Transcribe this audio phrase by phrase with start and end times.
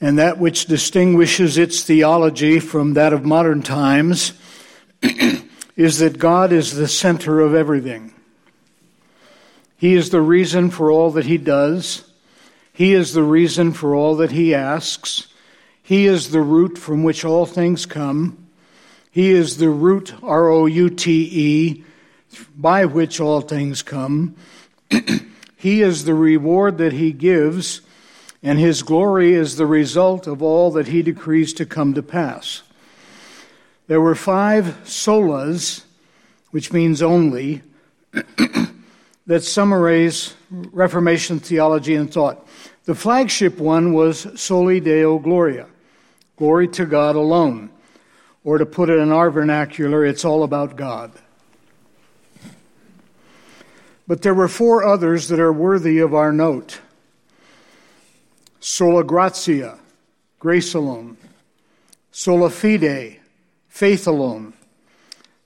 [0.00, 4.32] and that which distinguishes its theology from that of modern times
[5.76, 8.12] is that God is the center of everything.
[9.76, 12.04] He is the reason for all that He does.
[12.72, 15.28] He is the reason for all that He asks.
[15.82, 18.46] He is the root from which all things come.
[19.10, 21.84] He is the root, R O U T E,
[22.56, 24.36] by which all things come.
[25.56, 27.80] he is the reward that He gives
[28.42, 32.62] and his glory is the result of all that he decrees to come to pass.
[33.88, 35.84] There were five solas,
[36.50, 37.62] which means only,
[39.26, 42.46] that summarize Reformation theology and thought.
[42.84, 45.66] The flagship one was Soli Deo Gloria,
[46.36, 47.70] glory to God alone.
[48.44, 51.12] Or to put it in our vernacular, it's all about God.
[54.06, 56.80] But there were four others that are worthy of our note
[58.60, 59.78] sola gratia,
[60.38, 61.16] grace alone,
[62.10, 63.18] sola fide,
[63.68, 64.52] faith alone,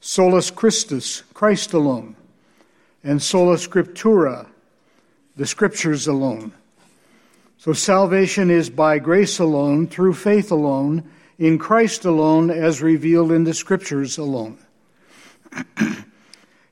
[0.01, 2.17] solus Christus, Christ alone,
[3.05, 4.47] and sola scriptura,
[5.37, 6.53] the scriptures alone.
[7.59, 13.45] So salvation is by grace alone, through faith alone, in Christ alone, as revealed in
[13.45, 14.59] the scriptures alone.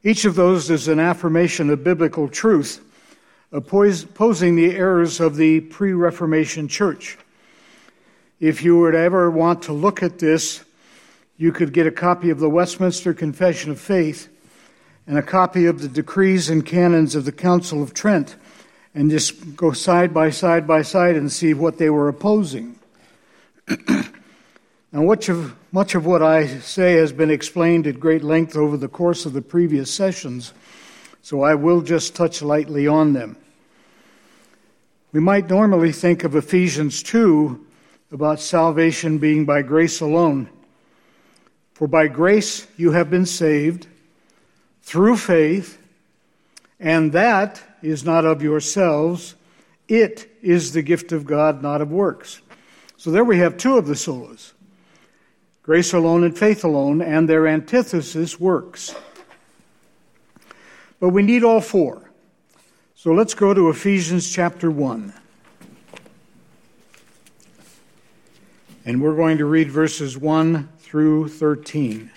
[0.03, 2.81] Each of those is an affirmation of biblical truth
[3.53, 7.19] opposing the errors of the pre Reformation church.
[8.39, 10.65] If you would ever want to look at this,
[11.37, 14.29] you could get a copy of the Westminster Confession of Faith
[15.07, 18.37] and a copy of the decrees and canons of the Council of Trent
[18.95, 22.79] and just go side by side by side and see what they were opposing.
[23.89, 24.05] now,
[24.93, 28.89] much of, much of what I say has been explained at great length over the
[28.89, 30.53] course of the previous sessions,
[31.23, 33.37] so I will just touch lightly on them.
[35.13, 37.67] We might normally think of Ephesians 2
[38.13, 40.49] about salvation being by grace alone.
[41.75, 43.89] For by grace you have been saved
[44.83, 45.79] through faith,
[46.79, 49.35] and that is not of yourselves.
[49.89, 52.41] It is the gift of God, not of works.
[52.97, 54.53] So there we have two of the solas
[55.63, 58.95] grace alone and faith alone, and their antithesis, works.
[60.99, 62.10] But we need all four.
[63.03, 65.15] So let's go to Ephesians chapter 1.
[68.85, 72.11] And we're going to read verses 1 through 13.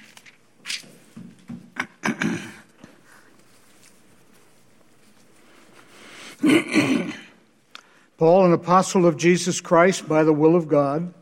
[8.17, 11.13] Paul, an apostle of Jesus Christ by the will of God,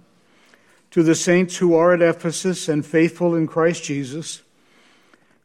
[0.89, 4.41] to the saints who are at Ephesus and faithful in Christ Jesus,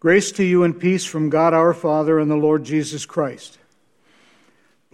[0.00, 3.58] grace to you and peace from God our Father and the Lord Jesus Christ.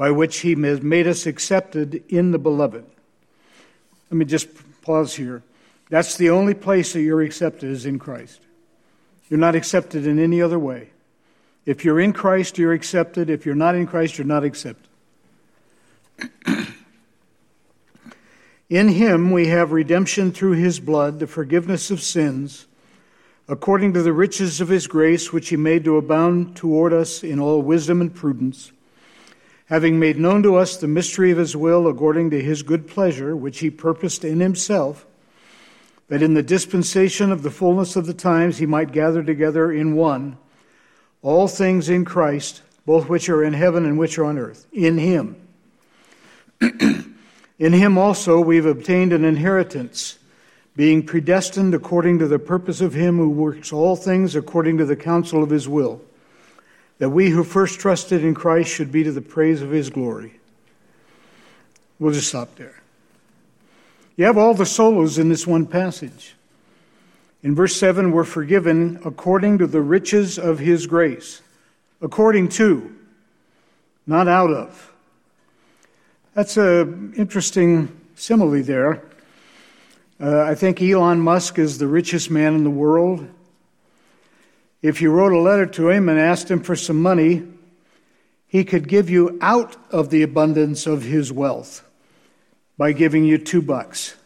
[0.00, 2.86] by which he has made us accepted in the beloved.
[4.10, 4.48] Let me just
[4.80, 5.42] pause here.
[5.90, 8.40] That's the only place that you're accepted is in Christ.
[9.28, 10.88] You're not accepted in any other way.
[11.66, 13.28] If you're in Christ, you're accepted.
[13.28, 14.88] If you're not in Christ, you're not accepted.
[18.70, 22.64] in him we have redemption through his blood, the forgiveness of sins,
[23.48, 27.38] according to the riches of his grace, which he made to abound toward us in
[27.38, 28.72] all wisdom and prudence
[29.70, 33.36] having made known to us the mystery of his will according to his good pleasure,
[33.36, 35.06] which he purposed in himself,
[36.08, 39.94] that in the dispensation of the fullness of the times he might gather together in
[39.94, 40.36] one
[41.22, 44.98] all things in Christ, both which are in heaven and which are on earth, in
[44.98, 45.36] him.
[46.60, 50.18] in him also we've obtained an inheritance,
[50.74, 54.96] being predestined according to the purpose of him who works all things according to the
[54.96, 56.00] counsel of his will
[57.00, 60.38] that we who first trusted in Christ should be to the praise of his glory.
[61.98, 62.82] We'll just stop there.
[64.16, 66.34] You have all the solas in this one passage.
[67.42, 71.40] In verse 7, we're forgiven according to the riches of his grace.
[72.02, 72.94] According to,
[74.06, 74.92] not out of.
[76.34, 79.02] That's an interesting simile there.
[80.20, 83.26] Uh, I think Elon Musk is the richest man in the world.
[84.82, 87.46] If you wrote a letter to him and asked him for some money,
[88.46, 91.86] he could give you out of the abundance of his wealth
[92.78, 94.16] by giving you two bucks.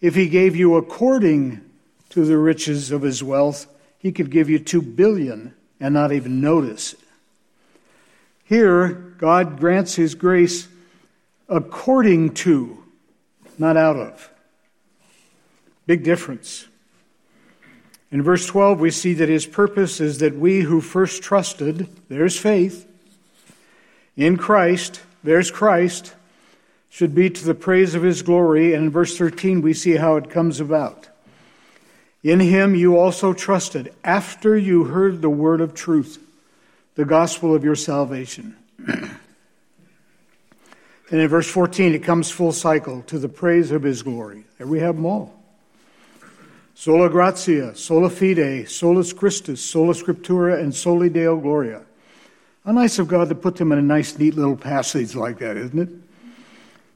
[0.00, 1.62] If he gave you according
[2.10, 3.66] to the riches of his wealth,
[3.98, 6.94] he could give you two billion and not even notice.
[8.44, 8.88] Here,
[9.18, 10.68] God grants his grace
[11.48, 12.82] according to,
[13.58, 14.30] not out of.
[15.86, 16.66] Big difference.
[18.12, 22.38] In verse 12, we see that his purpose is that we who first trusted, there's
[22.38, 22.86] faith,
[24.16, 26.14] in Christ, there's Christ,
[26.90, 28.74] should be to the praise of his glory.
[28.74, 31.08] And in verse 13, we see how it comes about.
[32.22, 36.22] In him you also trusted after you heard the word of truth,
[36.96, 38.56] the gospel of your salvation.
[38.86, 39.10] and
[41.10, 44.44] in verse 14, it comes full cycle to the praise of his glory.
[44.58, 45.39] There we have them all.
[46.80, 51.82] Sola gratia, sola fide, solus Christus, sola scriptura, and soli Deo gloria.
[52.64, 55.58] How nice of God to put them in a nice, neat little passage like that,
[55.58, 55.90] isn't it?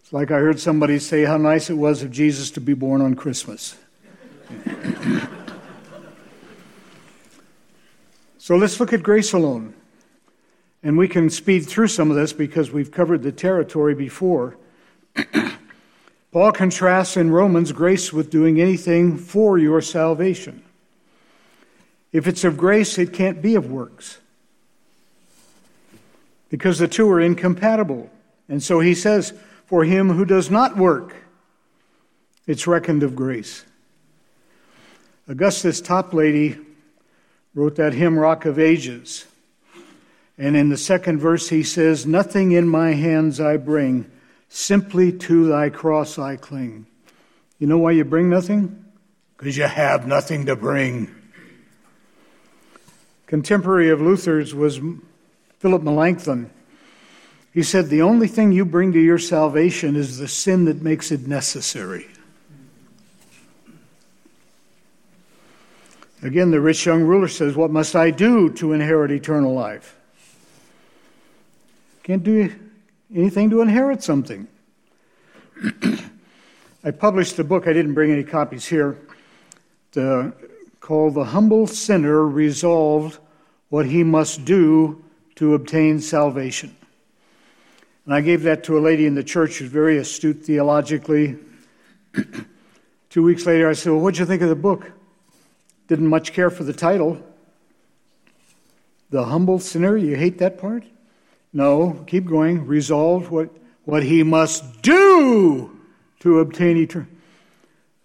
[0.00, 3.02] It's like I heard somebody say how nice it was of Jesus to be born
[3.02, 3.76] on Christmas.
[8.38, 9.74] so let's look at grace alone.
[10.82, 14.56] And we can speed through some of this because we've covered the territory before.
[16.34, 20.64] Paul contrasts in Romans grace with doing anything for your salvation.
[22.10, 24.18] If it's of grace, it can't be of works
[26.48, 28.10] because the two are incompatible.
[28.48, 29.32] And so he says,
[29.66, 31.14] For him who does not work,
[32.48, 33.64] it's reckoned of grace.
[35.28, 36.60] Augustus Toplady
[37.54, 39.26] wrote that hymn, Rock of Ages.
[40.36, 44.10] And in the second verse, he says, Nothing in my hands I bring,
[44.54, 46.86] simply to thy cross I cling.
[47.58, 48.84] You know why you bring nothing?
[49.36, 51.12] Because you have nothing to bring.
[53.26, 54.80] Contemporary of Luther's was
[55.58, 56.50] Philip Melanchthon.
[57.52, 61.10] He said, The only thing you bring to your salvation is the sin that makes
[61.10, 62.06] it necessary.
[66.22, 69.96] Again, the rich young ruler says, What must I do to inherit eternal life?
[72.04, 72.54] Can't do
[73.12, 74.46] anything to inherit something.
[76.84, 78.98] I published a book, I didn't bring any copies here,
[79.92, 80.32] to,
[80.80, 83.18] called The Humble Sinner Resolved
[83.70, 85.02] What He Must Do
[85.36, 86.76] to Obtain Salvation.
[88.04, 91.38] And I gave that to a lady in the church who's very astute theologically.
[93.10, 94.90] Two weeks later, I said, Well, what'd you think of the book?
[95.88, 97.22] Didn't much care for the title.
[99.10, 100.84] The humble sinner, you hate that part?
[101.54, 102.66] No, keep going.
[102.66, 103.48] Resolve what,
[103.84, 105.70] what he must do
[106.20, 107.08] to obtain eternal.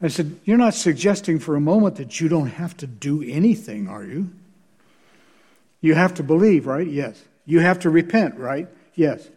[0.01, 3.89] I said, You're not suggesting for a moment that you don't have to do anything,
[3.89, 4.29] are you?
[5.81, 6.87] You have to believe, right?
[6.87, 7.21] Yes.
[7.45, 8.67] You have to repent, right?
[8.95, 9.27] Yes.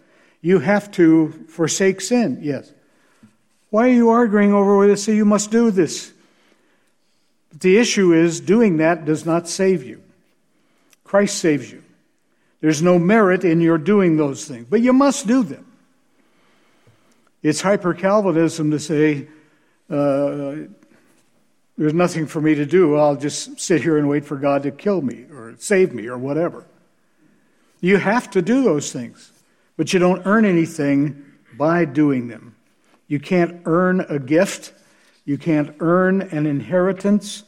[0.42, 2.70] You have to forsake sin, yes.
[3.70, 6.12] Why are you arguing over whether say you must do this?
[7.58, 10.02] The issue is doing that does not save you.
[11.04, 11.82] Christ saves you.
[12.62, 15.66] There's no merit in your doing those things, but you must do them.
[17.42, 19.28] It's hyper Calvinism to say,
[19.90, 20.68] uh,
[21.76, 22.96] there's nothing for me to do.
[22.96, 26.16] I'll just sit here and wait for God to kill me or save me or
[26.16, 26.64] whatever.
[27.82, 29.30] You have to do those things,
[29.76, 32.54] but you don't earn anything by doing them.
[33.08, 34.72] You can't earn a gift
[35.24, 37.44] you can't earn an inheritance.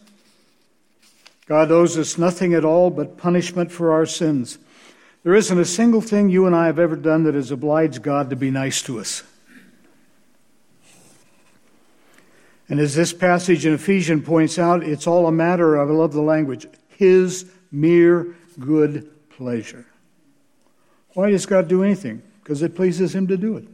[1.46, 4.58] God owes us nothing at all but punishment for our sins.
[5.24, 8.30] There isn't a single thing you and I have ever done that has obliged God
[8.30, 9.24] to be nice to us.
[12.68, 16.12] And as this passage in Ephesians points out, it's all a matter of, I love
[16.12, 19.84] the language, His mere good pleasure.
[21.14, 22.22] Why does God do anything?
[22.42, 23.66] Because it pleases Him to do it.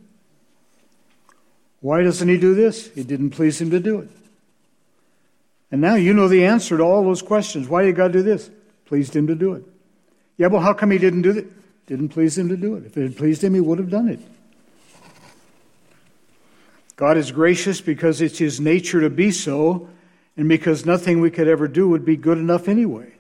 [1.81, 2.89] Why doesn't he do this?
[2.89, 4.11] It didn't please him to do it.
[5.73, 7.69] And now you know the answer to all those questions.
[7.69, 8.51] Why did God do this?
[8.85, 9.65] Pleased him to do it.
[10.41, 11.47] Yeah, well, how come he didn't do it?
[11.87, 12.87] Didn't please him to do it.
[12.87, 14.21] If it had pleased him, he would have done it.
[16.97, 19.91] God is gracious because it's his nature to be so,
[20.39, 23.13] and because nothing we could ever do would be good enough anyway.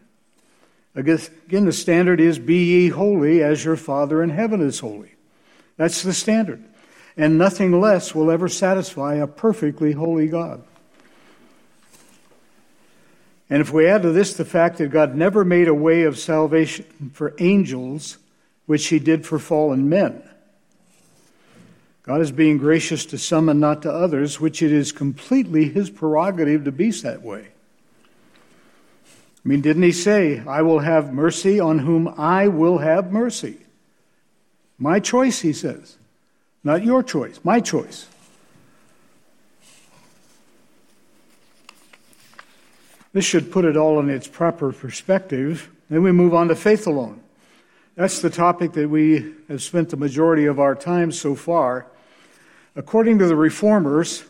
[0.94, 5.16] Again, the standard is be ye holy as your Father in heaven is holy.
[5.76, 6.64] That's the standard
[7.16, 10.62] and nothing less will ever satisfy a perfectly holy God.
[13.50, 16.18] And if we add to this the fact that God never made a way of
[16.18, 18.16] salvation for angels,
[18.66, 20.22] which he did for fallen men,
[22.04, 25.90] God is being gracious to some and not to others, which it is completely his
[25.90, 27.48] prerogative to be that way.
[29.44, 33.58] I mean, didn't he say, I will have mercy on whom I will have mercy?
[34.78, 35.96] My choice, he says.
[36.62, 38.06] Not your choice, my choice.
[43.12, 45.70] This should put it all in its proper perspective.
[45.88, 47.20] Then we move on to faith alone.
[47.96, 51.86] That's the topic that we have spent the majority of our time so far.
[52.76, 54.24] According to the reformers,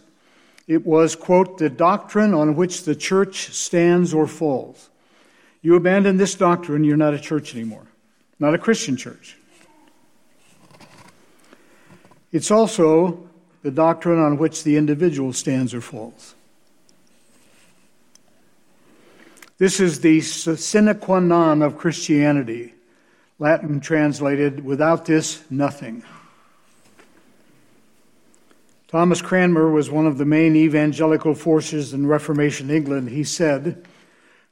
[0.67, 4.89] it was, quote, the doctrine on which the church stands or falls.
[5.63, 7.87] You abandon this doctrine, you're not a church anymore,
[8.39, 9.37] not a Christian church.
[12.33, 13.29] It's also
[13.63, 16.35] the doctrine on which the individual stands or falls.
[19.61, 22.73] This is the sine qua non of Christianity.
[23.39, 26.03] Latin translated, without this, nothing.
[28.89, 33.11] Thomas Cranmer was one of the main evangelical forces in Reformation England.
[33.11, 33.85] He said,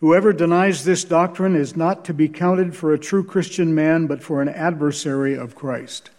[0.01, 4.23] Whoever denies this doctrine is not to be counted for a true Christian man, but
[4.23, 6.11] for an adversary of Christ.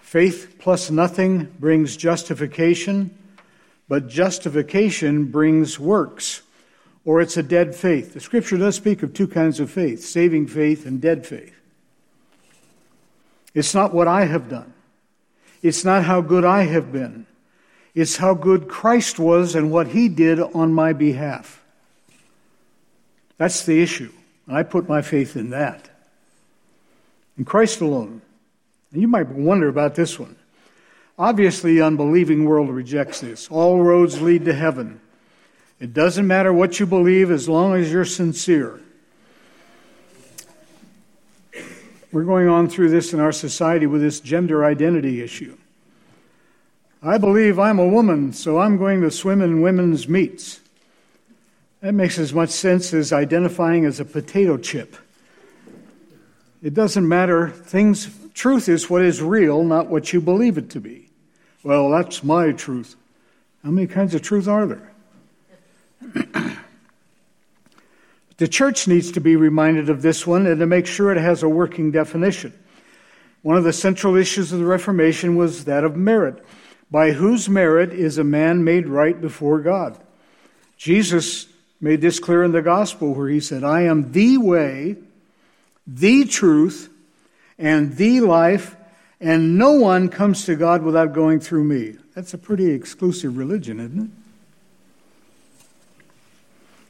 [0.00, 3.18] Faith plus nothing brings justification,
[3.92, 6.40] but justification brings works,
[7.04, 8.14] or it's a dead faith.
[8.14, 11.54] The scripture does speak of two kinds of faith saving faith and dead faith.
[13.52, 14.72] It's not what I have done,
[15.62, 17.26] it's not how good I have been,
[17.94, 21.62] it's how good Christ was and what he did on my behalf.
[23.36, 24.12] That's the issue.
[24.46, 25.90] And I put my faith in that.
[27.36, 28.22] In Christ alone.
[28.90, 30.36] And you might wonder about this one.
[31.22, 33.46] Obviously, the unbelieving world rejects this.
[33.48, 35.00] All roads lead to heaven.
[35.78, 38.80] It doesn't matter what you believe as long as you're sincere.
[42.10, 45.56] We're going on through this in our society with this gender identity issue.
[47.00, 50.58] I believe I'm a woman, so I'm going to swim in women's meets.
[51.82, 54.96] That makes as much sense as identifying as a potato chip.
[56.64, 57.48] It doesn't matter.
[57.48, 61.10] Things truth is what is real, not what you believe it to be.
[61.62, 62.96] Well, that's my truth.
[63.62, 64.92] How many kinds of truth are there?
[68.36, 71.42] the church needs to be reminded of this one and to make sure it has
[71.42, 72.52] a working definition.
[73.42, 76.44] One of the central issues of the Reformation was that of merit.
[76.90, 79.98] By whose merit is a man made right before God?
[80.76, 81.46] Jesus
[81.80, 84.96] made this clear in the gospel where he said, I am the way,
[85.86, 86.90] the truth,
[87.58, 88.76] and the life,
[89.22, 91.94] and no one comes to God without going through me.
[92.14, 94.10] That's a pretty exclusive religion, isn't it?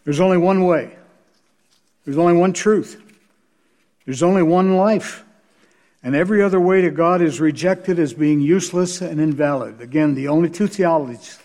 [0.05, 0.97] There's only one way,
[2.05, 3.01] there's only one truth,
[4.07, 5.25] there's only one life.
[6.05, 9.81] And every other way to God is rejected as being useless and invalid.
[9.81, 11.39] Again, the only two theologies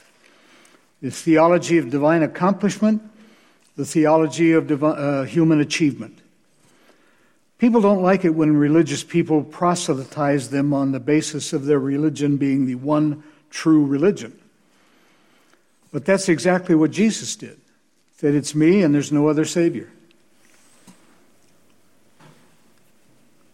[0.99, 3.03] the theology of divine accomplishment,
[3.75, 6.17] the theology of divine, uh, human achievement.
[7.57, 12.37] People don't like it when religious people proselytize them on the basis of their religion
[12.37, 14.39] being the one true religion.
[15.91, 17.59] But that's exactly what Jesus did.
[18.19, 19.89] That it's me and there's no other Savior.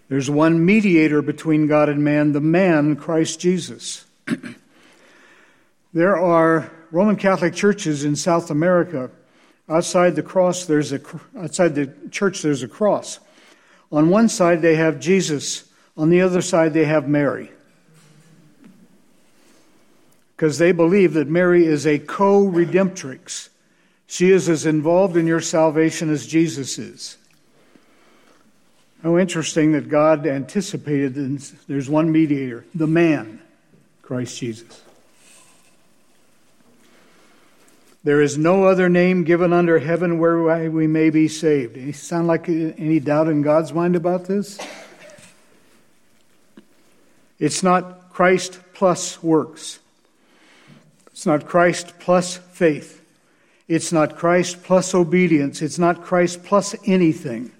[0.10, 4.05] There's one mediator between God and man, the man, Christ Jesus.
[5.93, 9.10] there are Roman Catholic churches in South America.
[9.69, 11.00] Outside the cross, there's a
[11.38, 13.19] outside the church, there's a cross.
[13.93, 17.51] On one side, they have Jesus, on the other side, they have Mary.
[20.35, 23.50] Because they believe that Mary is a co redemptrix.
[24.07, 27.17] She is as involved in your salvation as Jesus is.
[29.03, 31.13] How interesting that God anticipated
[31.67, 33.41] there's one mediator, the man,
[34.01, 34.82] Christ Jesus.
[38.03, 41.77] There is no other name given under heaven whereby we may be saved.
[41.77, 44.60] Any sound like any doubt in God's mind about this?
[47.39, 49.79] It's not Christ plus works.
[51.12, 53.01] It's not Christ plus faith.
[53.69, 55.62] It's not Christ plus obedience.
[55.62, 57.51] It's not Christ plus anything.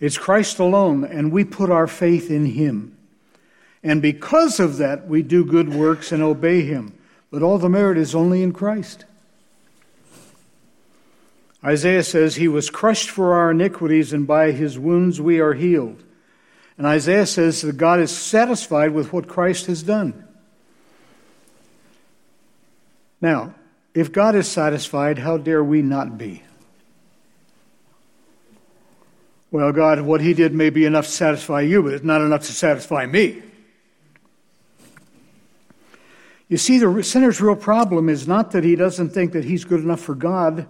[0.00, 2.96] It's Christ alone, and we put our faith in Him.
[3.82, 6.94] And because of that, we do good works and obey Him.
[7.30, 9.04] But all the merit is only in Christ.
[11.64, 16.02] Isaiah says, He was crushed for our iniquities, and by His wounds we are healed.
[16.78, 20.26] And Isaiah says that God is satisfied with what Christ has done.
[23.20, 23.54] Now,
[23.94, 26.42] if God is satisfied, how dare we not be?
[29.50, 32.46] Well, God, what He did may be enough to satisfy you, but it's not enough
[32.46, 33.42] to satisfy me.
[36.50, 39.80] You see, the sinner's real problem is not that he doesn't think that he's good
[39.80, 40.66] enough for God,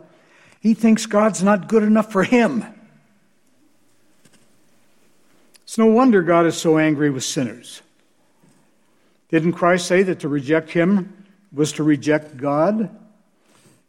[0.61, 2.65] he thinks God's not good enough for him.
[5.63, 7.81] It's no wonder God is so angry with sinners.
[9.31, 12.91] Didn't Christ say that to reject him was to reject God?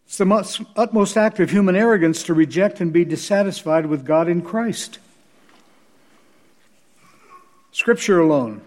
[0.06, 4.44] It's the utmost act of human arrogance to reject and be dissatisfied with God in
[4.44, 5.00] Christ.
[7.74, 8.62] Scripture alone.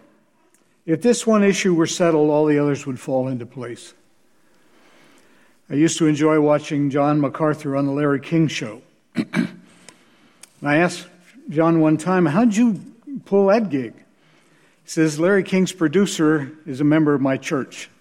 [0.86, 3.94] If this one issue were settled, all the others would fall into place.
[5.70, 8.82] I used to enjoy watching John MacArthur on the Larry King show.
[10.62, 11.06] I asked
[11.48, 12.80] John one time, How'd you
[13.24, 13.94] pull that gig?
[13.94, 17.88] He says, Larry King's producer is a member of my church.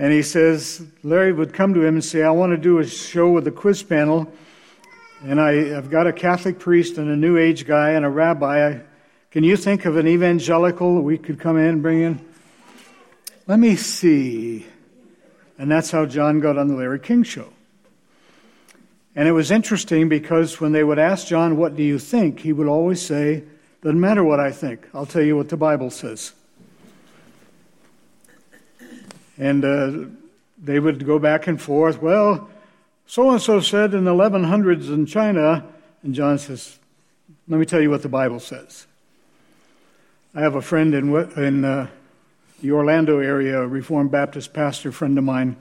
[0.00, 2.86] And he says, Larry would come to him and say, I want to do a
[2.86, 4.32] show with a quiz panel,
[5.24, 8.78] and I, have got a Catholic priest and a New Age guy and a rabbi.
[9.30, 12.24] Can you think of an evangelical we could come in and bring in?
[13.46, 14.66] Let me see.
[15.58, 17.48] And that's how John got on the Larry King show.
[19.14, 22.40] And it was interesting because when they would ask John, What do you think?
[22.40, 23.44] he would always say,
[23.82, 26.32] Doesn't matter what I think, I'll tell you what the Bible says.
[29.36, 30.08] And uh,
[30.62, 32.00] they would go back and forth.
[32.00, 32.48] Well,
[33.06, 35.64] so and so said in the 1100s in China.
[36.02, 36.78] And John says,
[37.46, 38.86] Let me tell you what the Bible says.
[40.34, 41.86] I have a friend in, in uh,
[42.60, 45.56] the Orlando area, a Reformed Baptist pastor friend of mine.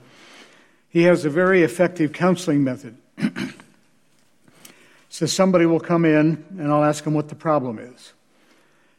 [0.90, 2.98] He has a very effective counseling method.
[5.10, 8.14] says somebody will come in, and I'll ask him what the problem is.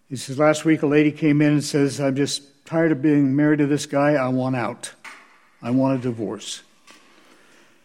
[0.08, 3.36] He says, Last week a lady came in and says, I'm just tired of being
[3.36, 4.12] married to this guy.
[4.12, 4.92] I want out.
[5.62, 6.62] I want a divorce.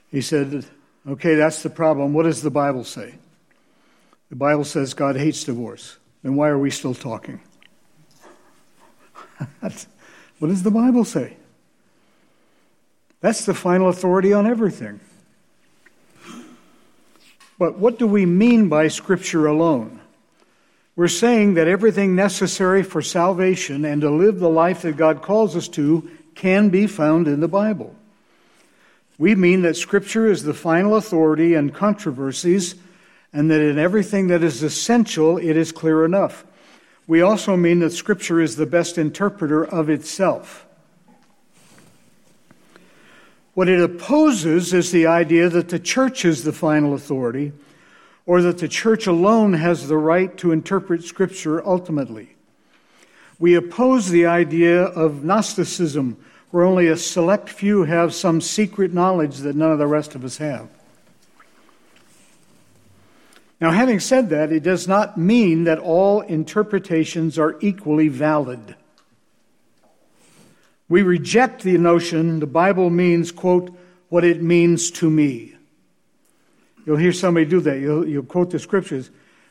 [0.09, 0.65] He said,
[1.07, 2.13] Okay, that's the problem.
[2.13, 3.15] What does the Bible say?
[4.29, 5.97] The Bible says God hates divorce.
[6.23, 7.41] Then why are we still talking?
[10.39, 11.37] What does the Bible say?
[13.21, 14.99] That's the final authority on everything.
[17.57, 20.01] But what do we mean by Scripture alone?
[20.95, 25.55] We're saying that everything necessary for salvation and to live the life that God calls
[25.55, 27.95] us to can be found in the Bible.
[29.17, 32.75] We mean that Scripture is the final authority in controversies
[33.31, 36.45] and that in everything that is essential, it is clear enough.
[37.07, 40.65] We also mean that Scripture is the best interpreter of itself.
[43.53, 47.51] What it opposes is the idea that the church is the final authority
[48.25, 52.35] or that the church alone has the right to interpret Scripture ultimately.
[53.37, 56.17] We oppose the idea of Gnosticism,
[56.51, 60.23] where only a select few have some secret knowledge that none of the rest of
[60.23, 60.69] us have.
[63.63, 68.75] Now, having said that, it does not mean that all interpretations are equally valid.
[70.89, 73.73] We reject the notion the Bible means, quote,
[74.09, 75.55] what it means to me.
[76.85, 77.79] You'll hear somebody do that.
[77.79, 79.09] You'll, you'll quote the scriptures.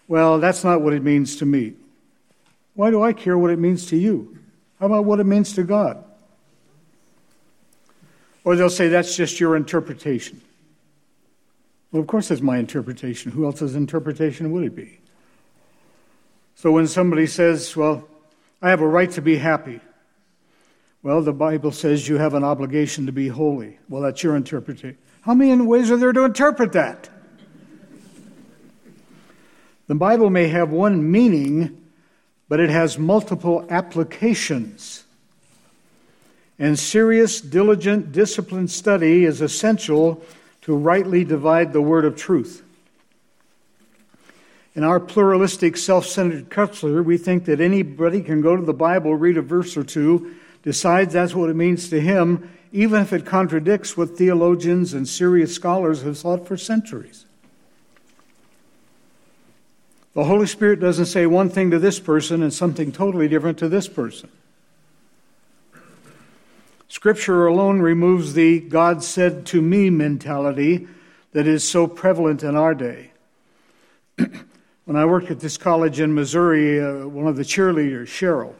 [0.08, 1.72] Well, that's not what it means to me.
[2.74, 4.36] Why do I care what it means to you?
[4.78, 6.04] How about what it means to God?
[8.44, 10.42] Or they'll say that's just your interpretation.
[11.92, 13.30] Well, of course, that's my interpretation.
[13.32, 14.98] Who else's interpretation would it be?
[16.54, 18.08] So when somebody says, Well,
[18.62, 19.80] I have a right to be happy,
[21.02, 23.78] well, the Bible says you have an obligation to be holy.
[23.88, 24.96] Well, that's your interpretation.
[25.22, 27.08] How many ways are there to interpret that?
[29.88, 31.90] The Bible may have one meaning,
[32.48, 35.04] but it has multiple applications.
[36.56, 40.22] And serious, diligent, disciplined study is essential
[40.62, 42.62] to rightly divide the word of truth.
[44.74, 49.14] In our pluralistic, self centered culture, we think that anybody can go to the Bible,
[49.14, 53.26] read a verse or two, decides that's what it means to him, even if it
[53.26, 57.26] contradicts what theologians and serious scholars have thought for centuries.
[60.14, 63.68] The Holy Spirit doesn't say one thing to this person and something totally different to
[63.68, 64.30] this person.
[66.92, 70.86] Scripture alone removes the God said to me mentality
[71.32, 73.12] that is so prevalent in our day.
[74.84, 78.52] when I worked at this college in Missouri, uh, one of the cheerleaders, Cheryl,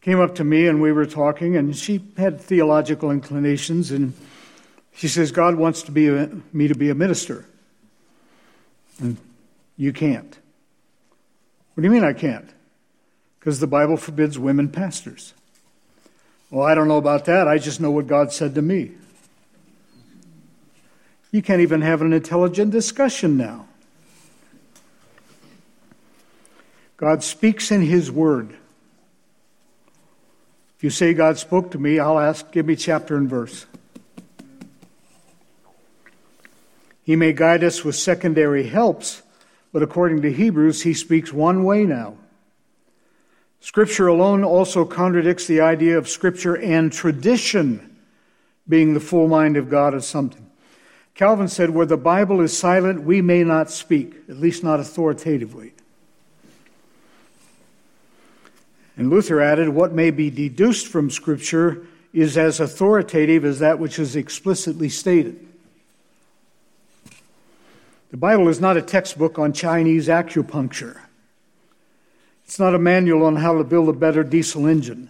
[0.00, 4.12] came up to me and we were talking, and she had theological inclinations, and
[4.92, 7.44] she says, God wants to be a, me to be a minister.
[8.98, 9.16] And
[9.76, 10.36] you can't.
[11.74, 12.50] What do you mean I can't?
[13.38, 15.34] Because the Bible forbids women pastors.
[16.50, 17.46] Well, I don't know about that.
[17.46, 18.92] I just know what God said to me.
[21.30, 23.66] You can't even have an intelligent discussion now.
[26.96, 28.56] God speaks in His Word.
[30.76, 33.66] If you say God spoke to me, I'll ask, give me chapter and verse.
[37.02, 39.22] He may guide us with secondary helps,
[39.72, 42.16] but according to Hebrews, He speaks one way now.
[43.60, 47.98] Scripture alone also contradicts the idea of Scripture and tradition
[48.68, 50.50] being the full mind of God as something.
[51.14, 55.74] Calvin said, Where the Bible is silent, we may not speak, at least not authoritatively.
[58.96, 63.98] And Luther added, What may be deduced from Scripture is as authoritative as that which
[63.98, 65.46] is explicitly stated.
[68.10, 71.00] The Bible is not a textbook on Chinese acupuncture.
[72.50, 75.08] It's not a manual on how to build a better diesel engine.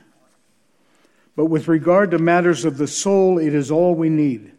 [1.37, 4.53] But with regard to matters of the soul, it is all we need.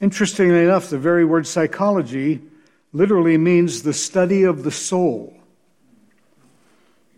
[0.00, 2.40] Interestingly enough, the very word psychology
[2.92, 5.36] literally means the study of the soul.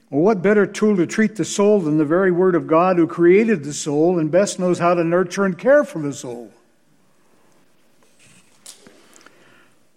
[0.08, 3.06] Well, what better tool to treat the soul than the very Word of God who
[3.06, 6.50] created the soul and best knows how to nurture and care for the soul?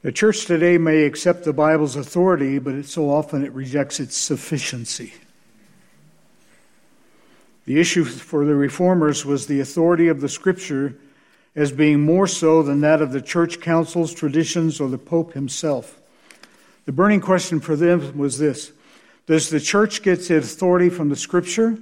[0.04, 4.18] The church today may accept the Bible's authority, but it, so often it rejects its
[4.18, 5.14] sufficiency.
[7.66, 10.96] The issue for the reformers was the authority of the Scripture
[11.56, 16.02] as being more so than that of the church councils, traditions, or the Pope himself.
[16.84, 18.74] The burning question for them was this
[19.26, 21.78] Does the church get its authority from the Scripture,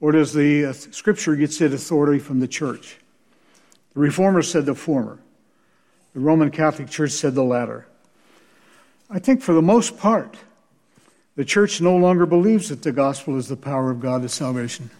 [0.00, 2.98] or does the Scripture get its authority from the church?
[3.94, 5.18] The reformers said the former.
[6.14, 7.86] The Roman Catholic Church said the latter.
[9.10, 10.36] I think for the most part,
[11.36, 14.90] the church no longer believes that the gospel is the power of God to salvation.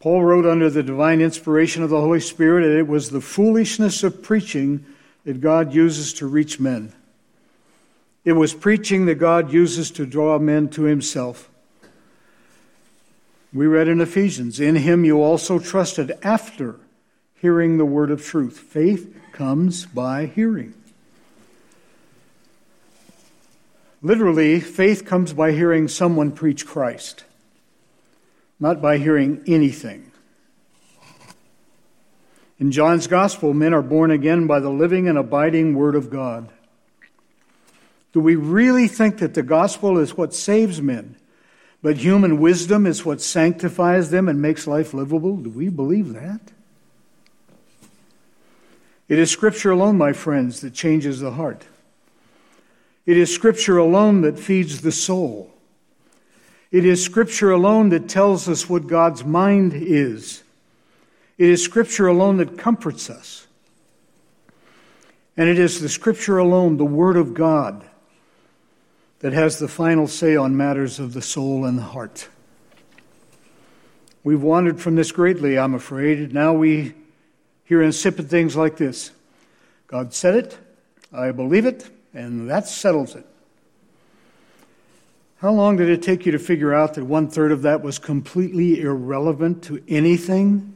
[0.00, 4.02] Paul wrote under the divine inspiration of the Holy Spirit that it was the foolishness
[4.02, 4.84] of preaching
[5.24, 6.92] that God uses to reach men.
[8.24, 11.48] It was preaching that God uses to draw men to himself.
[13.52, 16.76] We read in Ephesians, In him you also trusted after
[17.42, 18.56] hearing the word of truth.
[18.56, 20.72] Faith comes by hearing.
[24.00, 27.24] Literally, faith comes by hearing someone preach Christ,
[28.60, 30.12] not by hearing anything.
[32.60, 36.48] In John's Gospel, men are born again by the living and abiding Word of God.
[38.12, 41.16] Do we really think that the gospel is what saves men,
[41.82, 45.36] but human wisdom is what sanctifies them and makes life livable?
[45.38, 46.52] Do we believe that?
[49.12, 51.66] It is Scripture alone, my friends, that changes the heart.
[53.04, 55.52] It is Scripture alone that feeds the soul.
[56.70, 60.42] It is Scripture alone that tells us what God's mind is.
[61.36, 63.46] It is Scripture alone that comforts us.
[65.36, 67.84] And it is the Scripture alone, the Word of God,
[69.18, 72.30] that has the final say on matters of the soul and the heart.
[74.24, 76.32] We've wandered from this greatly, I'm afraid.
[76.32, 76.94] Now we
[77.72, 79.12] hear insipid things like this
[79.86, 80.58] God said it,
[81.10, 83.24] I believe it, and that settles it.
[85.38, 87.98] How long did it take you to figure out that one third of that was
[87.98, 90.74] completely irrelevant to anything?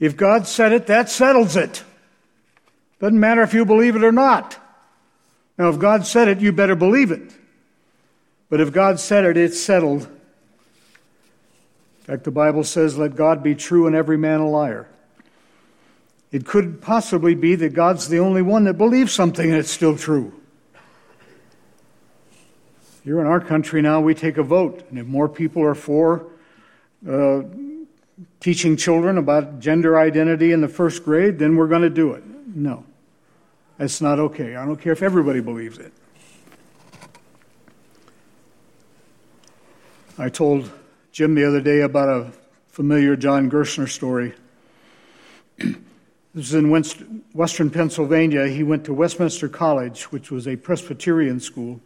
[0.00, 1.84] If God said it, that settles it.
[2.98, 4.58] Doesn't matter if you believe it or not.
[5.56, 7.30] Now, if God said it, you better believe it.
[8.50, 10.08] But if God said it, it's settled
[12.08, 14.88] fact, the Bible says, Let God be true and every man a liar.
[16.32, 19.96] It could possibly be that God's the only one that believes something and it's still
[19.96, 20.32] true.
[23.04, 26.26] Here in our country now, we take a vote, and if more people are for
[27.08, 27.42] uh,
[28.40, 32.24] teaching children about gender identity in the first grade, then we're going to do it.
[32.54, 32.84] No,
[33.78, 34.56] that's not okay.
[34.56, 35.92] I don't care if everybody believes it.
[40.18, 40.70] I told
[41.18, 42.30] Jim the other day about a
[42.68, 44.34] familiar John Gerstner story.
[45.58, 45.74] this
[46.36, 46.70] is in
[47.32, 48.46] Western Pennsylvania.
[48.46, 51.80] He went to Westminster College, which was a Presbyterian school,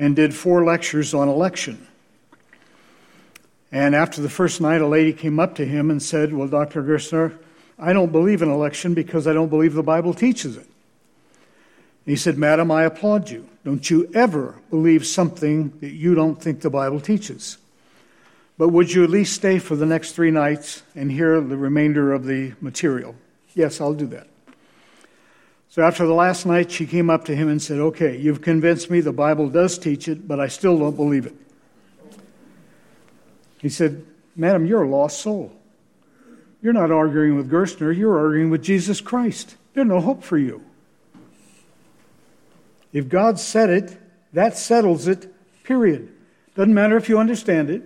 [0.00, 1.86] and did four lectures on election.
[3.70, 6.82] And after the first night, a lady came up to him and said, Well, Dr.
[6.82, 7.38] Gerstner,
[7.78, 10.66] I don't believe in election because I don't believe the Bible teaches it.
[10.66, 13.48] And he said, Madam, I applaud you.
[13.64, 17.58] Don't you ever believe something that you don't think the Bible teaches.
[18.56, 22.12] But would you at least stay for the next three nights and hear the remainder
[22.12, 23.16] of the material?
[23.54, 24.28] Yes, I'll do that.
[25.68, 28.90] So after the last night, she came up to him and said, Okay, you've convinced
[28.90, 31.34] me the Bible does teach it, but I still don't believe it.
[33.60, 35.52] He said, Madam, you're a lost soul.
[36.62, 39.56] You're not arguing with Gerstner, you're arguing with Jesus Christ.
[39.74, 40.62] There's no hope for you.
[42.92, 43.98] If God said it,
[44.32, 46.12] that settles it, period.
[46.54, 47.82] Doesn't matter if you understand it.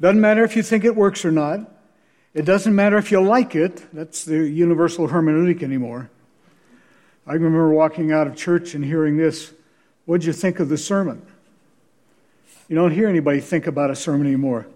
[0.00, 1.70] Doesn't matter if you think it works or not.
[2.34, 3.84] It doesn't matter if you like it.
[3.92, 6.10] That's the universal hermeneutic anymore.
[7.26, 9.52] I remember walking out of church and hearing this.
[10.04, 11.24] What'd you think of the sermon?
[12.68, 14.66] You don't hear anybody think about a sermon anymore.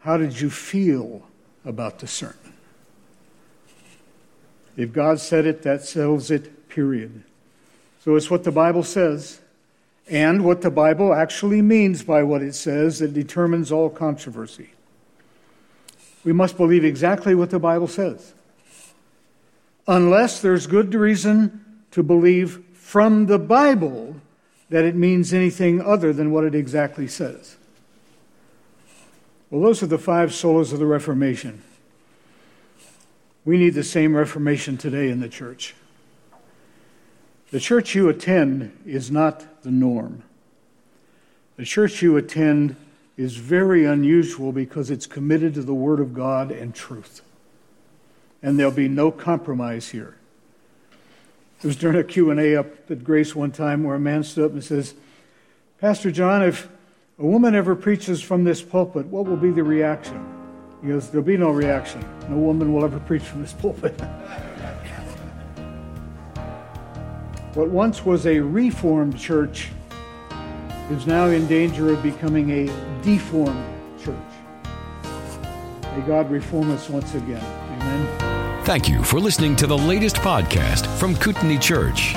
[0.00, 1.22] How did you feel
[1.64, 2.36] about the sermon?
[4.76, 7.24] If God said it, that settles it, period.
[8.04, 9.40] So it's what the Bible says
[10.08, 14.70] and what the Bible actually means by what it says that determines all controversy.
[16.24, 18.34] We must believe exactly what the Bible says.
[19.88, 24.16] Unless there's good reason to believe from the Bible
[24.70, 27.56] that it means anything other than what it exactly says.
[29.50, 31.62] Well, those are the five solas of the Reformation.
[33.44, 35.74] We need the same Reformation today in the church.
[37.50, 40.22] The church you attend is not the norm.
[41.56, 42.76] The church you attend
[43.16, 47.22] is very unusual because it's committed to the Word of God and truth.
[48.42, 50.16] And there'll be no compromise here.
[51.62, 54.52] It was during a Q&A up at Grace one time where a man stood up
[54.52, 54.94] and says,
[55.80, 56.68] Pastor John, if
[57.18, 60.34] a woman ever preaches from this pulpit, what will be the reaction?
[60.82, 62.04] He goes, There'll be no reaction.
[62.28, 63.98] No woman will ever preach from this pulpit.
[67.56, 69.70] what once was a reformed church
[70.90, 72.66] is now in danger of becoming a
[73.02, 73.64] deformed
[73.98, 74.14] church.
[75.82, 77.42] May God reform us once again.
[77.80, 78.64] Amen.
[78.66, 82.12] Thank you for listening to the latest podcast from Kootenai Church.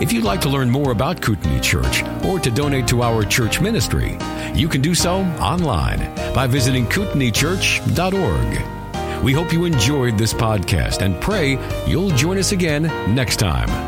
[0.00, 3.60] If you'd like to learn more about Kootenai Church or to donate to our church
[3.60, 4.16] ministry,
[4.54, 5.98] you can do so online
[6.32, 9.22] by visiting kootenaichurch.org.
[9.22, 13.87] We hope you enjoyed this podcast and pray you'll join us again next time.